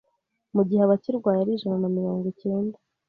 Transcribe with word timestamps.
mu 0.55 0.61
gihe 0.67 0.81
abakirwaye 0.83 1.39
ari 1.41 1.51
ijana 1.57 1.77
na 1.83 1.89
mirongo 1.97 2.25
icyenda 2.33 2.77